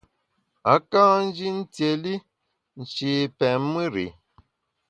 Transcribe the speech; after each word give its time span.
A 0.73 0.75
ka 0.91 1.01
nji 1.25 1.47
ntiéli 1.59 2.13
nshi 2.79 3.11
pèn 3.37 3.57
mùr 3.71 3.93
i. 4.05 4.07